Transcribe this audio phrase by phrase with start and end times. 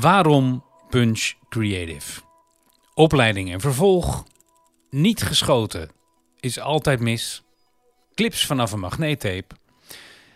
[0.00, 2.20] Waarom Punch Creative?
[2.94, 4.24] Opleiding en vervolg.
[4.90, 5.90] Niet geschoten
[6.40, 7.42] is altijd mis.
[8.14, 9.54] Clips vanaf een magneettape.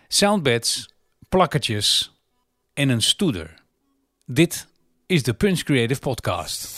[0.09, 0.88] Soundbeds,
[1.29, 2.12] plakkertjes
[2.75, 3.62] en een stoeder.
[4.27, 4.67] Dit
[5.06, 6.69] is de Punch Creative Podcast.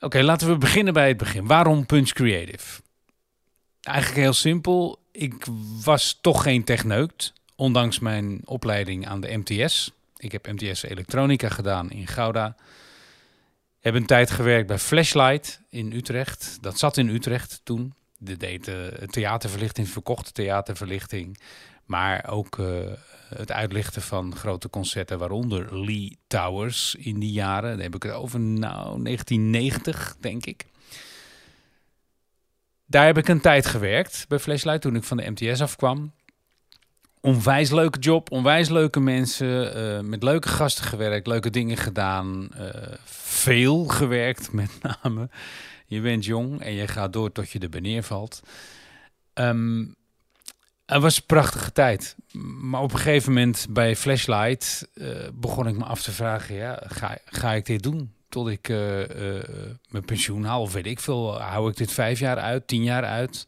[0.00, 1.46] Oké, laten we beginnen bij het begin.
[1.46, 2.82] Waarom Punch Creative?
[3.80, 4.98] Eigenlijk heel simpel.
[5.12, 5.46] Ik
[5.84, 9.95] was toch geen techneut, ondanks mijn opleiding aan de MTS.
[10.16, 12.56] Ik heb MTS Elektronica gedaan in Gouda.
[13.80, 16.58] Heb een tijd gewerkt bij Flashlight in Utrecht.
[16.60, 17.94] Dat zat in Utrecht toen.
[18.18, 21.38] De deed uh, theaterverlichting, verkochte theaterverlichting.
[21.84, 22.92] Maar ook uh,
[23.34, 27.78] het uitlichten van grote concerten, waaronder Lee Towers in die jaren.
[27.78, 30.66] Heb ik het over nou, 1990, denk ik.
[32.86, 36.12] Daar heb ik een tijd gewerkt bij Flashlight toen ik van de MTS afkwam.
[37.26, 42.48] Onwijs leuke job, onwijs leuke mensen, uh, met leuke gasten gewerkt, leuke dingen gedaan.
[42.60, 42.68] Uh,
[43.04, 45.28] veel gewerkt met name.
[45.86, 48.40] Je bent jong en je gaat door tot je er neervalt.
[49.34, 49.94] Um,
[50.84, 52.16] het was een prachtige tijd.
[52.60, 56.82] Maar op een gegeven moment bij Flashlight uh, begon ik me af te vragen: ja,
[56.86, 58.12] ga, ga ik dit doen?
[58.28, 58.68] Tot ik
[59.88, 61.40] mijn pensioen haal, of weet ik veel.
[61.40, 63.46] Hou ik dit vijf jaar uit, tien jaar uit?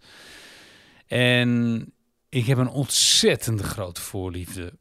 [1.07, 1.93] En
[2.29, 4.73] ik heb een ontzettend grote voorliefde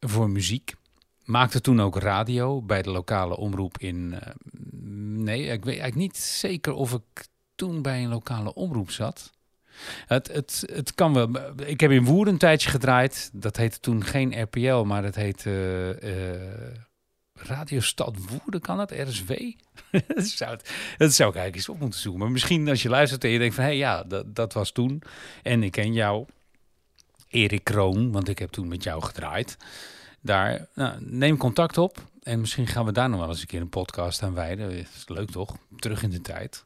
[0.00, 0.74] voor muziek.
[1.24, 4.14] Maakte toen ook radio bij de lokale omroep in.
[5.22, 9.34] nee, ik weet eigenlijk niet zeker of ik toen bij een lokale omroep zat.
[10.06, 11.30] Het, het, het kan wel.
[11.66, 13.30] Ik heb in Woerden een tijdje gedraaid.
[13.32, 16.76] Dat heette toen geen RPL, maar dat heette uh,
[17.32, 18.90] Radio Stad Woerden, kan het?
[18.90, 19.30] RSW?
[20.14, 20.58] dat, zou
[20.96, 22.20] het, zou ik eigenlijk eens op moeten zoeken.
[22.20, 23.64] Maar misschien als je luistert en je denkt van...
[23.64, 25.02] hé, hey, ja, dat, dat was toen.
[25.42, 26.26] En ik ken jou,
[27.28, 29.56] Erik Kroon, want ik heb toen met jou gedraaid.
[30.20, 32.04] Daar, nou, neem contact op.
[32.22, 34.70] En misschien gaan we daar nog wel eens een keer een podcast aan wijden.
[34.70, 35.56] Is leuk toch?
[35.76, 36.64] Terug in de tijd.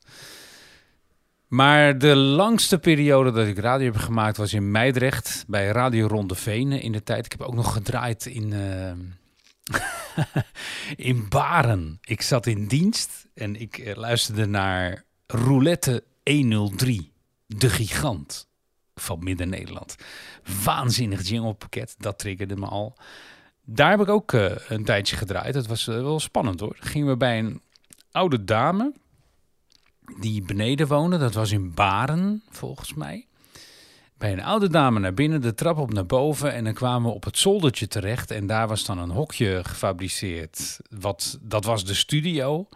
[1.47, 6.34] Maar de langste periode dat ik radio heb gemaakt was in Meidrecht bij Radio Ronde
[6.34, 7.25] Venen in de tijd.
[7.25, 8.93] Ik heb ook nog gedraaid in, uh,
[11.10, 11.99] in Baren.
[12.00, 17.12] Ik zat in dienst en ik luisterde naar Roulette 103,
[17.47, 18.50] de gigant
[19.03, 19.97] van Midden-Nederland.
[20.65, 22.97] Waanzinnig jinglepakket, dat triggerde me al.
[23.65, 25.55] Daar heb ik ook uh, een tijdje gedraaid.
[25.55, 26.77] Dat was uh, wel spannend hoor.
[26.81, 27.61] Gingen we bij een
[28.12, 28.93] oude dame
[30.21, 31.19] die beneden woonde.
[31.19, 33.27] Dat was in Baren, volgens mij.
[34.19, 36.53] Bij een oude dame naar binnen, de trap op naar boven.
[36.53, 38.31] En dan kwamen we op het zoldertje terecht.
[38.31, 40.81] En daar was dan een hokje gefabriceerd.
[40.91, 42.67] Wat, dat was de studio.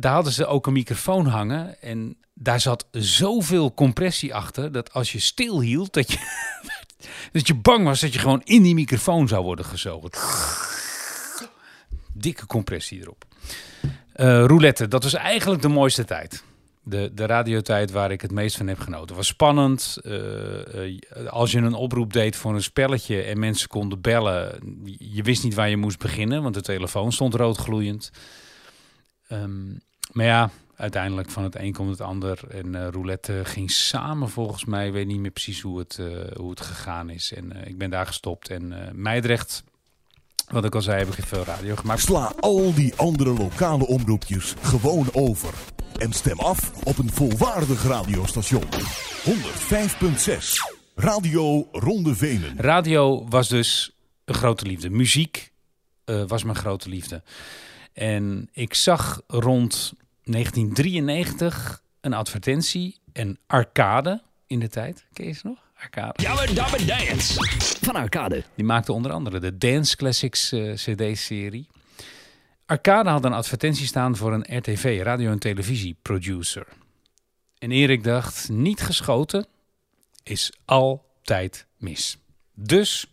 [0.00, 1.82] Daar hadden ze ook een microfoon hangen.
[1.82, 4.72] En daar zat zoveel compressie achter.
[4.72, 6.18] Dat als je stil hield, dat je,
[7.32, 10.10] dat je bang was dat je gewoon in die microfoon zou worden gezogen.
[12.12, 13.24] Dikke compressie erop.
[14.16, 16.42] Uh, roulette, dat was eigenlijk de mooiste tijd.
[16.82, 19.16] De, de radiotijd waar ik het meest van heb genoten.
[19.16, 19.98] Was spannend.
[20.02, 20.14] Uh,
[20.74, 24.58] uh, als je een oproep deed voor een spelletje en mensen konden bellen,
[24.98, 28.10] je wist niet waar je moest beginnen, want de telefoon stond roodgloeiend.
[29.32, 29.80] Um,
[30.12, 32.40] maar ja, uiteindelijk van het een komt het ander.
[32.50, 34.86] En roulette ging samen volgens mij.
[34.86, 36.00] Ik weet niet meer precies hoe het,
[36.36, 37.32] hoe het gegaan is.
[37.32, 38.48] En ik ben daar gestopt.
[38.48, 39.64] En Meidrecht
[40.50, 42.00] wat ik al zei, heb ik veel radio gemaakt.
[42.00, 45.54] Sla al die andere lokale omroepjes gewoon over.
[45.98, 48.64] En stem af op een volwaardig radiostation.
[48.64, 48.68] 105.6
[50.94, 52.56] Radio Ronde Venen.
[52.56, 53.92] Radio was dus
[54.24, 54.90] een grote liefde.
[54.90, 55.52] Muziek
[56.04, 57.22] was mijn grote liefde.
[57.92, 59.92] En ik zag rond
[60.24, 65.06] 1993 een advertentie, een arcade in de tijd.
[65.12, 65.58] Ken je ze nog?
[65.80, 66.22] Arcade.
[66.22, 67.34] Jabba Dabba Dance
[67.80, 68.44] van Arcade.
[68.54, 71.68] Die maakte onder andere de Dance Classics uh, CD-serie.
[72.66, 76.66] Arcade had een advertentie staan voor een RTV, radio- en televisie-producer.
[77.58, 79.46] En Erik dacht, niet geschoten
[80.22, 82.18] is altijd mis.
[82.54, 83.06] Dus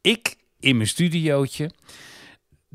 [0.00, 1.70] ik in mijn studiootje,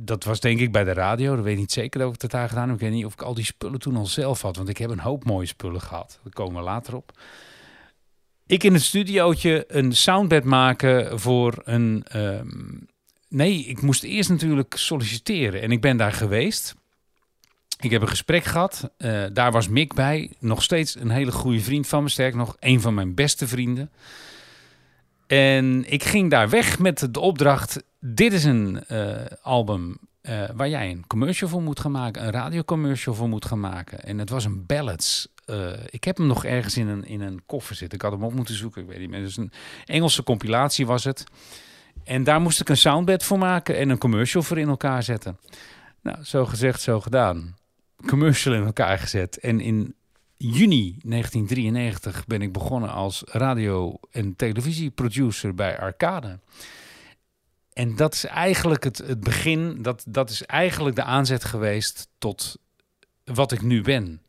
[0.02, 2.32] dat was denk ik bij de radio, dat weet ik niet zeker dat ik dat
[2.32, 2.76] daar gedaan heb.
[2.76, 4.90] Ik weet niet of ik al die spullen toen al zelf had, want ik heb
[4.90, 6.20] een hoop mooie spullen gehad.
[6.24, 7.12] Daar komen we later op.
[8.46, 12.06] Ik in het studiootje een soundbed maken voor een.
[12.16, 12.88] Um,
[13.28, 16.76] nee, ik moest eerst natuurlijk solliciteren en ik ben daar geweest.
[17.80, 18.92] Ik heb een gesprek gehad.
[18.98, 20.32] Uh, daar was Mick bij.
[20.40, 22.10] Nog steeds een hele goede vriend van me.
[22.10, 23.92] Sterk nog, een van mijn beste vrienden.
[25.32, 29.12] En ik ging daar weg met de opdracht: dit is een uh,
[29.42, 33.60] album uh, waar jij een commercial voor moet gaan maken, een radiocommercial voor moet gaan
[33.60, 34.04] maken.
[34.04, 37.42] En het was een ballads uh, ik heb hem nog ergens in een, in een
[37.46, 37.98] koffer zitten.
[37.98, 39.22] Ik had hem op moeten zoeken, ik weet niet meer.
[39.22, 39.52] Dus een
[39.86, 41.24] Engelse compilatie was het.
[42.04, 45.40] En daar moest ik een soundbed voor maken en een commercial voor in elkaar zetten.
[46.02, 47.56] Nou, zo gezegd, zo gedaan.
[48.06, 49.40] Commercial in elkaar gezet.
[49.40, 49.96] En in
[50.42, 56.40] juni 1993 ben ik begonnen als radio- en televisieproducer bij Arcade.
[57.74, 62.58] En dat is eigenlijk het, het begin, dat, dat is eigenlijk de aanzet geweest tot
[63.24, 64.22] wat ik nu ben.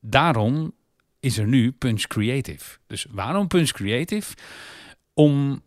[0.00, 0.72] Daarom
[1.20, 2.78] is er nu Punch Creative.
[2.86, 4.34] Dus waarom Punch Creative?
[5.14, 5.62] Om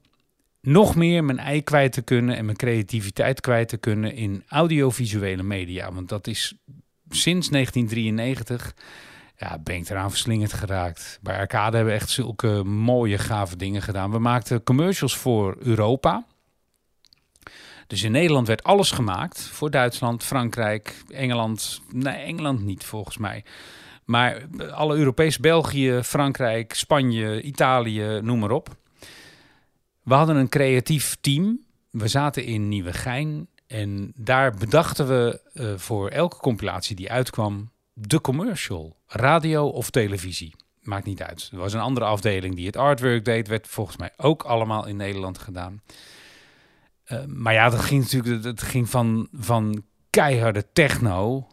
[0.62, 5.44] nog meer mijn ei kwijt te kunnen en mijn creativiteit kwijt te kunnen in audiovisuele
[5.44, 5.94] media.
[5.94, 6.54] Want dat is
[7.10, 8.74] sinds 1993
[9.42, 11.20] ja, ben ik eraan verslingerd geraakt.
[11.22, 14.12] Bij Arcade hebben we echt zulke mooie, gave dingen gedaan.
[14.12, 16.26] We maakten commercials voor Europa.
[17.88, 21.82] Dus in Nederland werd alles gemaakt voor Duitsland, Frankrijk, Engeland.
[21.92, 23.44] Nee, Engeland niet volgens mij.
[24.06, 24.42] Maar
[24.72, 28.76] alle Europees, België, Frankrijk, Spanje, Italië, noem maar op.
[30.04, 31.60] We hadden een creatief team.
[31.90, 33.48] We zaten in Nieuwegein.
[33.68, 38.96] En daar bedachten we uh, voor elke compilatie die uitkwam de commercial.
[39.08, 40.56] Radio of televisie.
[40.82, 41.50] Maakt niet uit.
[41.52, 43.48] Er was een andere afdeling die het artwork deed.
[43.48, 45.82] Werd volgens mij ook allemaal in Nederland gedaan.
[47.08, 51.48] Uh, maar ja, dat ging natuurlijk dat ging van, van keiharde techno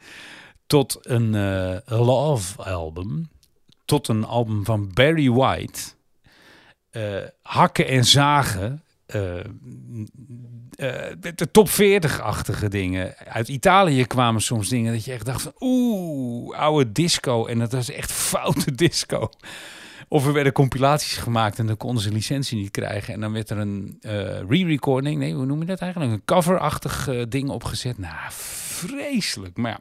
[0.66, 3.30] tot een uh, love album.
[3.84, 5.80] Tot een album van Barry White.
[6.92, 8.82] Uh, hakken en zagen.
[11.18, 13.16] De top 40-achtige dingen.
[13.16, 15.52] Uit Italië kwamen soms dingen dat je echt dacht.
[15.60, 17.46] Oeh, oude disco.
[17.46, 19.30] En dat was echt foute disco.
[20.08, 23.14] Of er werden compilaties gemaakt en dan konden ze licentie niet krijgen.
[23.14, 24.12] En dan werd er een uh,
[24.48, 26.12] re-recording, nee, hoe noem je dat eigenlijk?
[26.12, 27.98] Een coverachtig ding opgezet.
[27.98, 29.56] Nou, vreselijk.
[29.56, 29.80] Maar ja,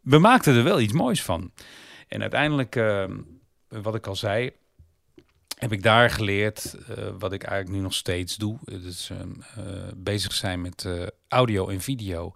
[0.00, 1.52] we maakten er wel iets moois van.
[2.08, 3.04] En uiteindelijk, uh,
[3.68, 4.50] wat ik al zei,
[5.58, 6.74] heb ik daar geleerd
[7.18, 8.58] wat ik eigenlijk nu nog steeds doe.
[8.64, 9.10] Dus
[9.96, 10.88] bezig zijn met
[11.28, 12.32] audio en video.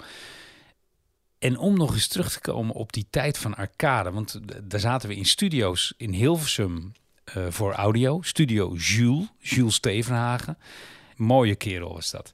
[1.39, 4.11] En om nog eens terug te komen op die tijd van arcade.
[4.11, 6.93] Want daar zaten we in studio's in Hilversum
[7.37, 8.23] uh, voor audio.
[8.23, 10.59] Studio Jules, Jules Stevenhagen.
[11.17, 12.33] Mooie kerel was dat.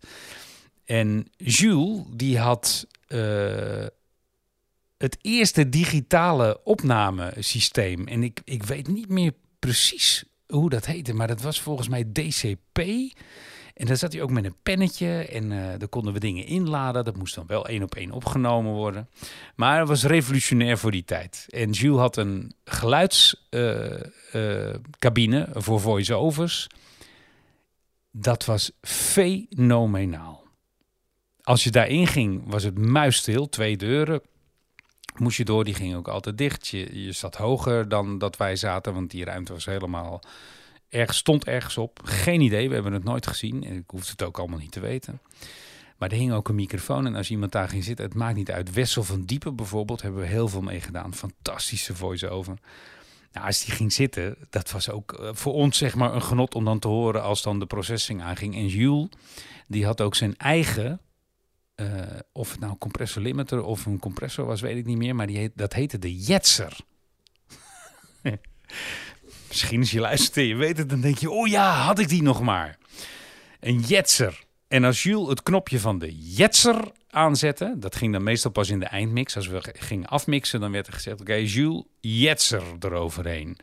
[0.85, 3.87] En Jules, die had uh,
[4.99, 8.07] het eerste digitale opnamesysteem.
[8.07, 12.05] En ik, ik weet niet meer precies hoe dat heette, maar dat was volgens mij
[12.13, 12.79] DCP.
[13.75, 17.05] En dan zat hij ook met een pennetje en uh, daar konden we dingen inladen.
[17.05, 19.09] Dat moest dan wel één op één opgenomen worden.
[19.57, 21.47] Maar het was revolutionair voor die tijd.
[21.49, 26.67] En Jules had een geluidscabine uh, uh, voor voice-overs.
[28.11, 30.47] Dat was fenomenaal.
[31.43, 34.23] Als je daarin ging, was het muisstil, twee deuren.
[35.19, 36.69] Moest je door, die ging ook altijd dicht.
[36.69, 40.21] Je, je zat hoger dan dat wij zaten, want die ruimte was helemaal
[40.89, 42.01] ergens stond ergens op.
[42.05, 43.65] Geen idee, we hebben het nooit gezien.
[43.65, 45.21] En ik hoefde het ook allemaal niet te weten.
[45.99, 47.07] Maar er hing ook een microfoon.
[47.07, 48.73] En als iemand daar ging zitten, het maakt niet uit.
[48.73, 51.15] Wessel van Diepen bijvoorbeeld, hebben we heel veel mee gedaan.
[51.15, 52.59] Fantastische voice-over.
[53.33, 56.65] Nou, als die ging zitten, dat was ook voor ons zeg maar een genot om
[56.65, 58.55] dan te horen als dan de processing aanging.
[58.55, 59.09] En Jules,
[59.67, 61.01] die had ook zijn eigen,
[61.81, 61.87] uh,
[62.33, 65.15] of het nou compressor limiter of een compressor was, weet ik niet meer.
[65.15, 66.77] Maar die dat heette de Jetser.
[69.49, 72.09] Misschien als je luistert en je weet het, dan denk je, oh ja, had ik
[72.09, 72.79] die nog maar.
[73.61, 74.45] Een jetser.
[74.69, 78.81] En als Jules het knopje van de jetser aanzette, dat ging dan meestal pas in
[78.81, 79.37] de eindmix.
[79.37, 83.57] Als we gingen afmixen, dan werd er gezegd, oké, okay, Jules, jetser eroverheen.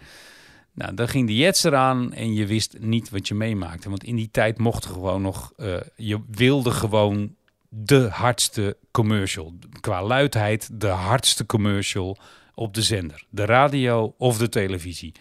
[0.73, 3.89] Nou, dan ging de jetser aan en je wist niet wat je meemaakte.
[3.89, 7.35] Want in die tijd mocht gewoon nog, uh, je wilde gewoon
[7.69, 9.53] de hardste commercial.
[9.79, 12.17] Qua luidheid, de hardste commercial
[12.53, 13.25] op de zender.
[13.29, 15.11] De radio of de televisie.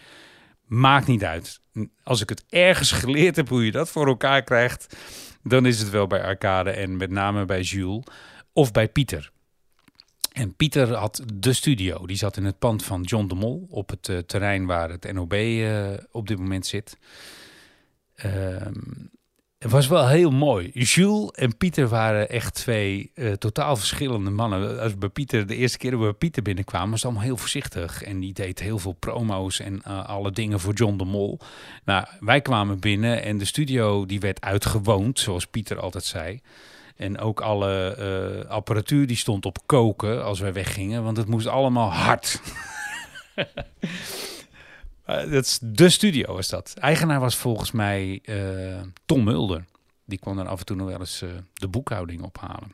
[0.65, 1.59] Maakt niet uit.
[2.03, 4.97] Als ik het ergens geleerd heb hoe je dat voor elkaar krijgt,
[5.43, 8.03] dan is het wel bij Arcade en met name bij Jules
[8.53, 9.31] of bij Pieter.
[10.31, 12.05] En Pieter had de studio.
[12.05, 15.13] Die zat in het pand van John de Mol op het uh, terrein waar het
[15.13, 16.97] NOB uh, op dit moment zit.
[18.25, 19.11] Um,
[19.65, 20.69] het was wel heel mooi.
[20.73, 24.79] Jules en Pieter waren echt twee uh, totaal verschillende mannen.
[24.79, 27.37] Als bij Pieter de eerste keer dat we bij Pieter binnenkwamen, was het allemaal heel
[27.37, 28.03] voorzichtig.
[28.03, 31.39] En die deed heel veel promo's en uh, alle dingen voor John de Mol.
[31.85, 36.39] Nou, wij kwamen binnen en de studio die werd uitgewoond, zoals Pieter altijd zei.
[36.95, 37.97] En ook alle
[38.43, 42.41] uh, apparatuur die stond op koken als wij weggingen, want het moest allemaal hard.
[45.07, 46.73] Uh, dat is de studio is dat.
[46.79, 49.65] Eigenaar was volgens mij uh, Tom Mulder.
[50.05, 52.71] Die kwam dan af en toe nog wel eens uh, de boekhouding ophalen.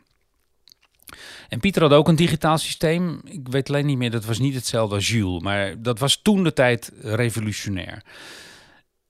[1.50, 3.21] En Pieter had ook een digitaal systeem.
[3.23, 5.41] Ik weet alleen niet meer, dat was niet hetzelfde als Jules.
[5.41, 8.03] Maar dat was toen de tijd revolutionair.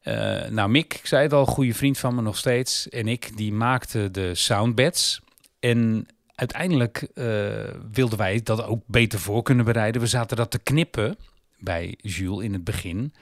[0.02, 2.90] Eh, nou, Mick, ik zei het al, goede vriend van me nog steeds.
[2.90, 5.22] En ik, die maakten de soundbeds.
[5.60, 7.50] En uiteindelijk uh,
[7.92, 10.02] wilden wij dat ook beter voor kunnen bereiden.
[10.02, 11.18] We zaten dat te knippen
[11.62, 13.14] bij Jules in het begin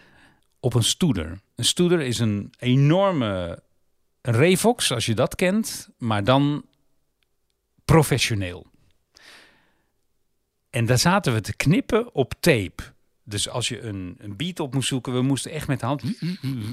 [0.59, 1.39] op een stoeder.
[1.55, 3.63] Een stoeder is een enorme
[4.21, 6.65] Revox, als je dat kent, maar dan
[7.85, 8.67] professioneel.
[10.69, 12.83] En daar zaten we te knippen op tape.
[13.29, 16.03] Dus als je een, een beat op moest zoeken, we moesten echt met de hand.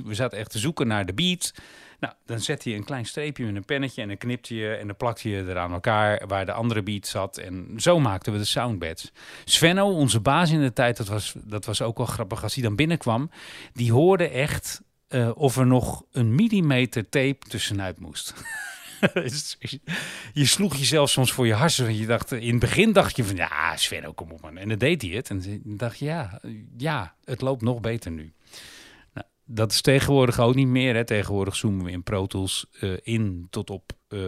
[0.05, 1.53] We zaten echt te zoeken naar de beat.
[2.01, 4.87] Nou, dan zet je een klein streepje met een pennetje en dan knipte je en
[4.87, 7.39] dan plakte je er aan elkaar waar de andere beat zat.
[7.39, 9.13] En zo maakten we de soundbeds.
[9.45, 12.63] Svenno, onze baas in de tijd, dat was, dat was ook wel grappig als hij
[12.63, 13.31] dan binnenkwam.
[13.73, 18.35] Die hoorde echt uh, of er nog een millimeter tape tussenuit moest.
[20.33, 21.97] je sloeg jezelf soms voor je harsen.
[21.97, 24.57] Je dacht, in het begin dacht je van, ja, Sven, kom op man.
[24.57, 25.31] En dan deed hij het.
[25.31, 26.41] En dan dacht je, ja,
[26.77, 28.33] ja, het loopt nog beter nu.
[29.15, 30.95] Nou, dat is tegenwoordig ook niet meer.
[30.95, 31.05] Hè.
[31.05, 32.27] Tegenwoordig zoomen we in Pro
[32.81, 34.21] uh, in tot op uh,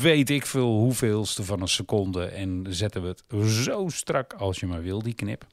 [0.00, 2.24] weet ik veel hoeveelste van een seconde.
[2.24, 5.46] En zetten we het zo strak als je maar wil, die knip.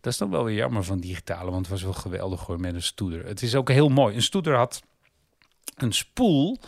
[0.00, 2.74] Dat is dan wel weer jammer van digitale, want het was wel geweldig hoor met
[2.74, 3.26] een stoeder.
[3.26, 4.14] Het is ook heel mooi.
[4.14, 4.82] Een stoeder had
[5.76, 6.58] een spoel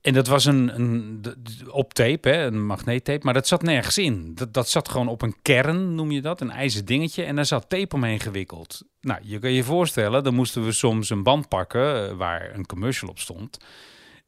[0.00, 1.24] en dat was een, een
[1.70, 4.34] op tape, hè, een magneettape, maar dat zat nergens in.
[4.34, 7.24] Dat, dat zat gewoon op een kern, noem je dat, een ijzer dingetje.
[7.24, 8.84] En daar zat tape omheen gewikkeld.
[9.00, 12.66] Nou, je kan je voorstellen, dan moesten we soms een band pakken eh, waar een
[12.66, 13.58] commercial op stond.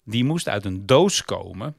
[0.04, 1.76] Die moest uit een doos komen.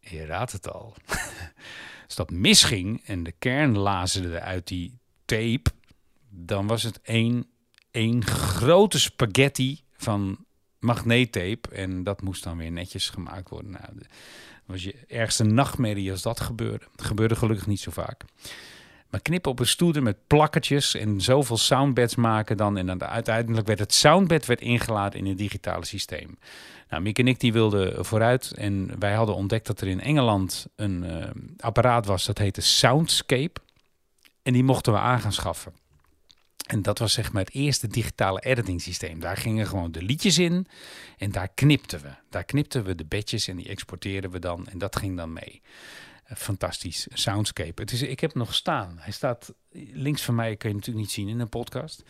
[0.00, 0.94] Je raadt het al.
[2.06, 5.70] Als dat misging en de kern lazerde uit die tape,
[6.28, 7.46] dan was het één,
[7.90, 10.44] één grote spaghetti van
[10.82, 11.68] magneettape.
[11.72, 13.70] En dat moest dan weer netjes gemaakt worden.
[13.70, 13.84] Nou,
[14.66, 16.84] was je ergste nachtmerrie als dat gebeurde.
[16.92, 18.24] Het gebeurde gelukkig niet zo vaak.
[19.10, 22.76] Maar knippen op een stoeder met plakketjes en zoveel soundbeds maken dan.
[22.76, 26.38] En dan uiteindelijk werd het soundbed werd ingeladen in het digitale systeem.
[26.88, 28.52] Nou, Mick en ik die wilden vooruit.
[28.54, 31.24] En wij hadden ontdekt dat er in Engeland een uh,
[31.58, 33.60] apparaat was dat heette Soundscape.
[34.42, 35.72] En die mochten we aan gaan schaffen.
[36.66, 39.20] En dat was zeg maar het eerste digitale editing systeem.
[39.20, 40.66] Daar gingen gewoon de liedjes in
[41.18, 42.10] en daar knipten we.
[42.30, 45.62] Daar knipten we de bedjes en die exporteerden we dan en dat ging dan mee.
[46.24, 47.06] Eh, fantastisch.
[47.12, 47.82] Soundscape.
[47.82, 48.96] Het is, ik heb nog staan.
[48.98, 49.54] Hij staat
[49.92, 50.56] links van mij.
[50.56, 52.02] Kun je natuurlijk niet zien in een podcast.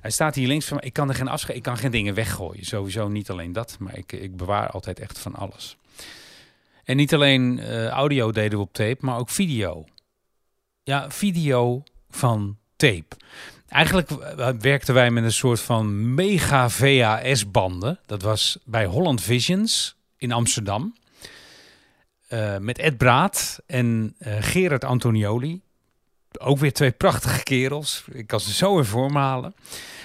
[0.00, 0.86] Hij staat hier links van mij.
[0.86, 1.56] Ik kan er geen afscheid.
[1.56, 2.64] Ik kan geen dingen weggooien.
[2.64, 3.76] Sowieso niet alleen dat.
[3.78, 5.76] Maar ik, ik bewaar altijd echt van alles.
[6.84, 9.84] En niet alleen uh, audio deden we op tape, maar ook video.
[10.82, 13.16] Ja, video van tape.
[13.70, 14.10] Eigenlijk
[14.60, 17.98] werkten wij met een soort van mega VHS-banden.
[18.06, 20.94] Dat was bij Holland Visions in Amsterdam.
[22.28, 25.60] Uh, met Ed Braat en uh, Gerard Antonioli.
[26.38, 28.04] Ook weer twee prachtige kerels.
[28.12, 29.54] Ik kan ze zo in vorm halen.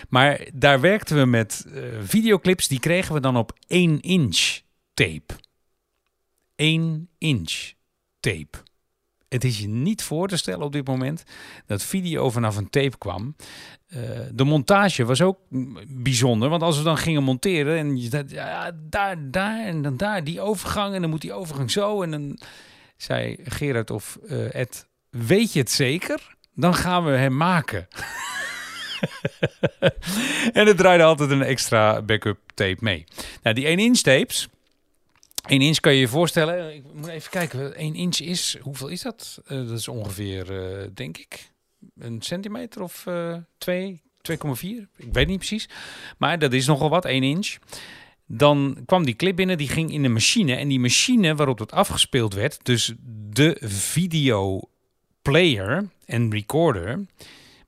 [0.10, 1.66] Maar daar werkten we met
[2.04, 2.68] videoclips.
[2.68, 4.60] Die kregen we dan op 1 inch
[4.94, 5.34] tape.
[6.56, 7.74] 1 inch
[8.20, 8.58] tape.
[9.36, 11.24] Het is je niet voor te stellen op dit moment
[11.66, 13.36] dat video vanaf een tape kwam.
[13.88, 14.02] Uh,
[14.34, 15.40] de montage was ook
[15.88, 19.98] bijzonder, want als we dan gingen monteren en je dacht, ja, daar, daar en dan
[19.98, 22.02] daar, die overgang en dan moet die overgang zo.
[22.02, 22.40] En dan
[22.98, 26.36] zei Gerard of uh, Ed, weet je het zeker?
[26.54, 27.88] Dan gaan we hem maken.
[30.54, 33.04] en er draaide altijd een extra backup tape mee.
[33.44, 34.48] Nou, die 1 inch tapes,
[35.46, 36.76] 1 inch kan je je voorstellen.
[36.76, 37.76] Ik moet even kijken.
[37.76, 39.42] 1 inch is, hoeveel is dat?
[39.48, 41.52] Uh, dat is ongeveer, uh, denk ik,
[41.98, 44.38] een centimeter of uh, 2, 2,4.
[44.98, 45.70] Ik weet niet precies.
[46.18, 47.58] Maar dat is nogal wat, 1 inch.
[48.28, 50.56] Dan kwam die clip binnen, die ging in de machine.
[50.56, 52.94] En die machine waarop het afgespeeld werd, dus
[53.30, 54.62] de video
[55.22, 57.06] player en recorder,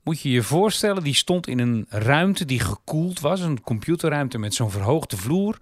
[0.03, 3.41] moet je je voorstellen, die stond in een ruimte die gekoeld was.
[3.41, 5.57] Een computerruimte met zo'n verhoogde vloer.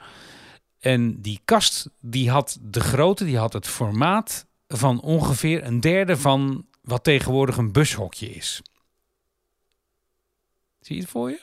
[0.79, 6.17] En die kast die had de grootte, die had het formaat van ongeveer een derde
[6.17, 8.61] van wat tegenwoordig een bushokje is.
[10.79, 11.41] Zie je het voor je?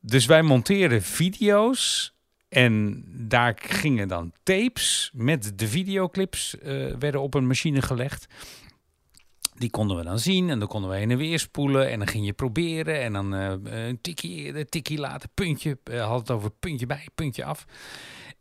[0.00, 2.14] Dus wij monteerden video's
[2.48, 8.26] en daar gingen dan tapes met de videoclips uh, werden op een machine gelegd.
[9.62, 11.90] Die konden we dan zien en dan konden we heen en weer spoelen.
[11.90, 15.78] En dan ging je proberen en dan uh, een tikkie, een tikkie later, puntje.
[15.90, 17.66] Uh, had het over puntje bij, puntje af.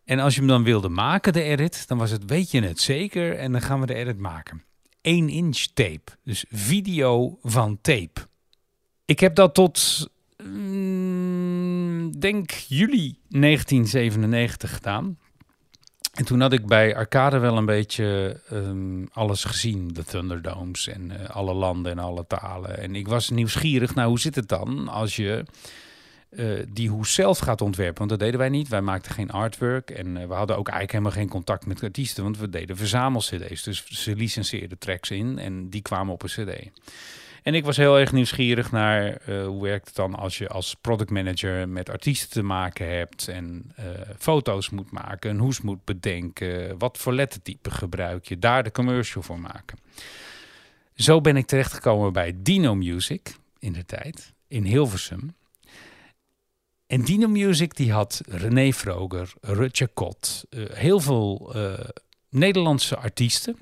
[0.03, 2.79] En als je hem dan wilde maken, de edit, dan was het weet je het
[2.79, 4.63] zeker en dan gaan we de edit maken.
[5.01, 8.27] 1 inch tape, dus video van tape.
[9.05, 10.09] Ik heb dat tot,
[10.43, 15.17] mm, denk juli 1997 gedaan.
[16.21, 19.87] En toen had ik bij Arcade wel een beetje um, alles gezien.
[19.93, 22.77] De Thunderdomes en uh, alle landen en alle talen.
[22.77, 25.45] En ik was nieuwsgierig naar hoe zit het dan als je
[26.29, 27.97] eh, die hoes zelf gaat ontwerpen.
[27.97, 28.67] Want dat deden wij niet.
[28.67, 29.89] Wij maakten geen artwork.
[29.89, 32.23] En eh, we hadden ook eigenlijk helemaal geen contact met artiesten.
[32.23, 33.63] Want we deden verzamel-cd's.
[33.63, 36.69] Dus ze licenseerden tracks in en die kwamen op een cd.
[37.41, 40.75] En ik was heel erg nieuwsgierig naar eh, hoe werkt het dan als je als
[40.81, 43.85] product manager met artiesten te maken hebt en eh,
[44.17, 49.23] foto's moet maken, een hoes moet bedenken, wat voor lettertype gebruik je, daar de commercial
[49.23, 49.77] voor maken.
[50.95, 55.35] Zo ben ik terechtgekomen bij Dino Music in de tijd, in Hilversum.
[56.87, 61.55] En Dino Music die had René Vroger, Rutje Kot, eh, heel veel
[62.29, 63.57] Nederlandse artiesten.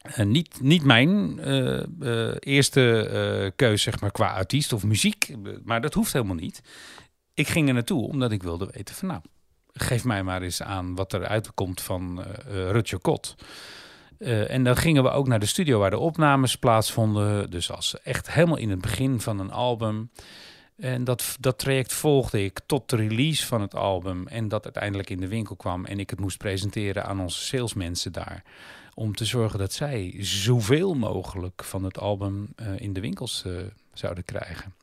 [0.00, 5.80] Eh, niet, niet mijn eh, eh, eerste keus zeg maar, qua artiest of muziek, maar
[5.80, 6.62] dat hoeft helemaal niet.
[7.34, 9.20] Ik ging er naartoe omdat ik wilde weten van nou,
[9.72, 13.34] geef mij maar eens aan wat er uitkomt van Rutje Kot.
[14.18, 17.50] En dan gingen we ook naar de studio waar de opnames plaatsvonden.
[17.50, 20.10] Dus als echt helemaal in het begin van een album.
[20.76, 24.26] En dat, dat traject volgde ik tot de release van het album.
[24.26, 25.84] En dat uiteindelijk in de winkel kwam.
[25.84, 28.42] En ik het moest presenteren aan onze salesmensen daar.
[29.00, 33.52] Om te zorgen dat zij zoveel mogelijk van het album eh, in de winkels eh,
[33.92, 34.74] zouden krijgen.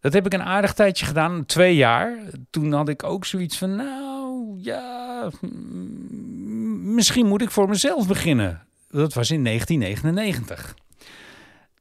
[0.00, 2.18] Dat heb ik een aardig tijdje gedaan, twee jaar.
[2.50, 5.30] Toen had ik ook zoiets van, nou ja,
[6.82, 8.66] misschien moet ik voor mezelf beginnen.
[8.90, 10.76] Dat was in 1999.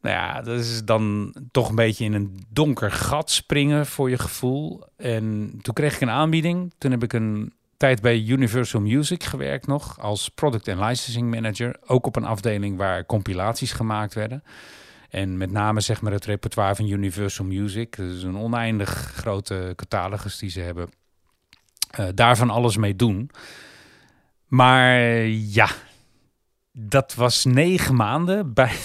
[0.01, 4.17] Nou ja, dat is dan toch een beetje in een donker gat springen voor je
[4.17, 4.83] gevoel.
[4.95, 6.73] En toen kreeg ik een aanbieding.
[6.77, 7.53] Toen heb ik een
[7.93, 11.75] bij Universal Music gewerkt nog als product en licensing manager.
[11.85, 14.43] Ook op een afdeling waar compilaties gemaakt werden.
[15.09, 17.95] En met name zeg maar het repertoire van Universal Music.
[17.95, 20.89] Dat is een oneindig grote catalogus die ze hebben.
[21.89, 23.29] Eh, daarvan alles mee doen.
[24.47, 25.69] Maar ja,
[26.71, 28.53] dat was negen maanden.
[28.53, 28.75] Bij,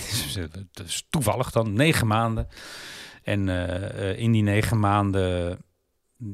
[0.72, 2.48] dus toevallig dan, negen maanden.
[3.22, 5.58] En eh, eh, in die negen maanden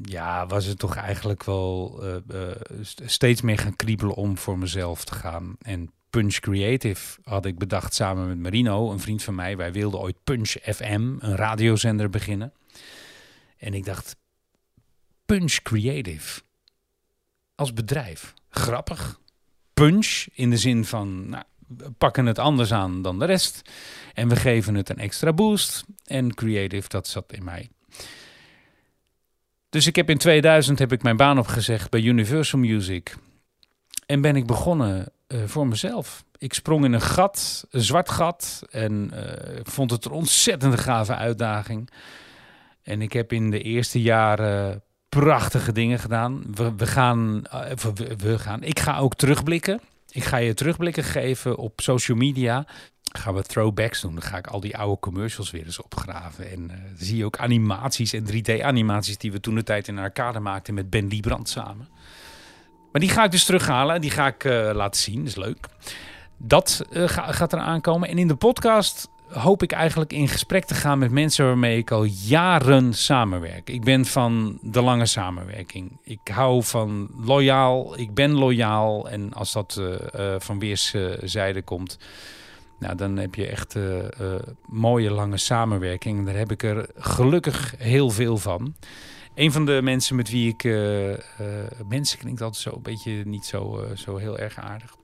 [0.01, 2.15] ja, was het toch eigenlijk wel eh,
[2.49, 5.55] eh, st- steeds meer gaan kriebelen om voor mezelf te gaan.
[5.61, 9.57] En Punch Creative had ik bedacht samen met Marino, een vriend van mij.
[9.57, 12.53] Wij wilden ooit Punch FM, een radiozender, beginnen.
[13.57, 14.15] En ik dacht,
[15.25, 16.41] Punch Creative
[17.55, 19.19] als bedrijf, grappig.
[19.73, 23.61] Punch in de zin van, nou, we pakken het anders aan dan de rest.
[24.13, 25.83] En we geven het een extra boost.
[26.05, 27.69] En creative, dat zat in mij.
[29.69, 33.15] Dus ik heb in 2000 heb ik mijn baan opgezegd bij Universal Music.
[34.05, 36.23] En ben ik begonnen eh, voor mezelf.
[36.37, 38.63] Ik sprong in een gat, een zwart gat.
[38.69, 41.89] En eh, vond het een ontzettend gave uitdaging.
[42.83, 46.43] En ik heb in de eerste jaren prachtige dingen gedaan.
[46.53, 47.71] We, gaan, eh,
[48.17, 49.81] we gaan, ik ga ook terugblikken.
[50.17, 52.65] Ik ga je terugblikken geven op social media.
[53.11, 54.13] Gaan we throwbacks doen.
[54.13, 56.51] Dan ga ik al die oude commercials weer eens opgraven.
[56.51, 60.01] En eh, zie je ook animaties en 3D-animaties die we toen de tijd in de
[60.01, 61.87] arcade maakten met Ben Liebrand samen.
[62.91, 65.17] Maar die ga ik dus terughalen en die ga ik eh, laten zien.
[65.19, 65.67] Dat is leuk.
[66.37, 68.09] Dat eh, ga- gaat er aankomen.
[68.09, 71.91] En in de podcast hoop ik eigenlijk in gesprek te gaan met mensen waarmee ik
[71.91, 73.69] al jaren samenwerk.
[73.69, 75.99] Ik ben van de lange samenwerking.
[76.03, 77.99] Ik hou van loyaal.
[77.99, 79.09] Ik ben loyaal.
[79.09, 81.97] En als dat eh, eh, van weerszijden komt,
[82.79, 83.83] nou, dan heb je echt eh,
[84.65, 86.19] mooie lange samenwerking.
[86.19, 88.75] En daar heb ik er gelukkig heel veel van.
[89.35, 90.63] Een van de mensen met wie ik...
[91.87, 94.95] mensen klinkt altijd zo een beetje niet zo, zo heel erg aardig.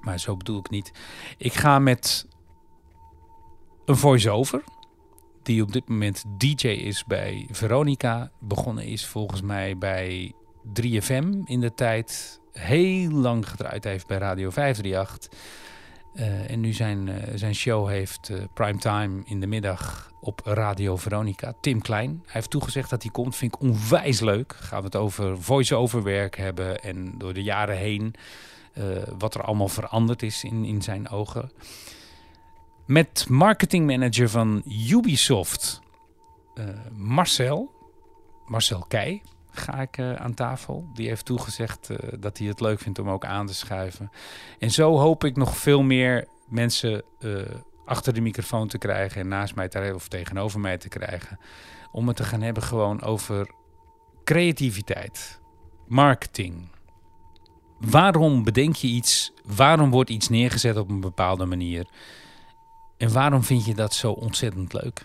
[0.00, 0.92] Maar zo bedoel ik niet.
[1.36, 2.26] Ik ga met
[3.92, 4.62] een voice-over.
[5.42, 8.30] Die op dit moment DJ is bij Veronica.
[8.40, 10.32] Begonnen is volgens mij bij
[10.80, 12.40] 3FM in de tijd.
[12.52, 15.40] Heel lang gedraaid heeft bij Radio 538.
[16.14, 20.96] Eh, en nu zijn, eh, zijn show heeft eh, primetime in de middag op Radio
[20.96, 21.54] Veronica.
[21.60, 22.10] Tim Klein.
[22.10, 23.36] Hij heeft toegezegd dat hij komt.
[23.36, 24.56] Vind ik onwijs leuk.
[24.60, 26.82] Gaan we het over voice-over werk hebben.
[26.82, 28.14] En door de jaren heen
[29.18, 31.50] wat er allemaal veranderd is in, in zijn ogen.
[32.86, 35.80] Met marketingmanager van Ubisoft,
[36.54, 37.70] eh, Marcel,
[38.46, 40.88] Marcel Keij, ga ik eh, aan tafel.
[40.94, 44.10] Die heeft toegezegd eh, dat hij het leuk vindt om ook aan te schuiven.
[44.58, 47.04] En zo hoop ik nog veel meer mensen
[47.84, 51.38] achter de microfoon te krijgen en naast mij te, of tegenover mij te krijgen.
[51.92, 53.50] Om het te gaan hebben gewoon over
[54.24, 55.40] creativiteit,
[55.86, 56.68] marketing.
[57.78, 59.32] Waarom bedenk je iets?
[59.44, 61.86] Waarom wordt iets neergezet op een bepaalde manier?
[63.02, 65.04] En waarom vind je dat zo ontzettend leuk?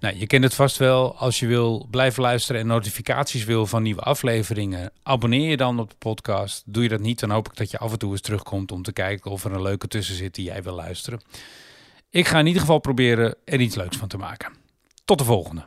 [0.00, 1.16] Nou, je kent het vast wel.
[1.16, 5.90] Als je wil blijven luisteren en notificaties wil van nieuwe afleveringen, abonneer je dan op
[5.90, 6.62] de podcast.
[6.66, 8.82] Doe je dat niet, dan hoop ik dat je af en toe eens terugkomt om
[8.82, 11.20] te kijken of er een leuke tussen zit die jij wil luisteren.
[12.10, 14.52] Ik ga in ieder geval proberen er iets leuks van te maken.
[15.04, 15.66] Tot de volgende.